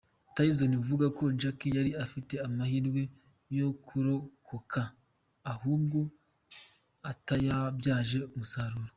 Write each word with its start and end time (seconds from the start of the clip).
Tyson 0.35 0.71
avuga 0.81 1.05
ko 1.17 1.23
Jack 1.39 1.59
yari 1.77 1.91
afite 2.05 2.33
amahirwe 2.47 3.01
yo 3.57 3.67
kurokoka 3.85 4.81
ahubwo 5.51 5.99
atayabyaje 7.11 8.19
umusaruro. 8.33 8.89